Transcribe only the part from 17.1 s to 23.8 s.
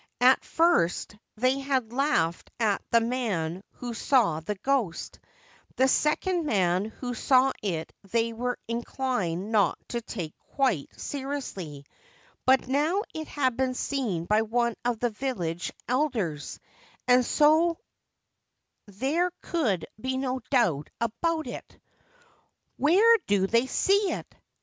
so there could be no doubt about it.' Where do they